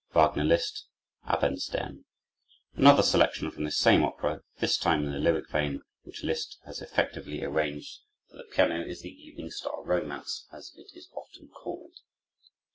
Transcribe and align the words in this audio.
Wagner 0.15 0.43
Liszt: 0.43 0.87
Abendstern 1.27 2.05
Another 2.73 3.03
selection 3.03 3.51
from 3.51 3.65
this 3.65 3.77
same 3.77 4.03
opera, 4.03 4.41
this 4.57 4.75
time 4.75 5.05
in 5.05 5.11
the 5.11 5.19
lyric 5.19 5.47
vein, 5.51 5.83
which 6.01 6.23
Liszt 6.23 6.57
has 6.65 6.81
effectively 6.81 7.43
arranged 7.43 7.99
for 8.27 8.37
the 8.37 8.47
piano, 8.51 8.83
is 8.83 9.03
the 9.03 9.11
"Evening 9.13 9.51
Star 9.51 9.83
Romance," 9.85 10.47
as 10.51 10.73
it 10.75 10.91
is 10.97 11.07
often 11.15 11.49
called. 11.49 11.99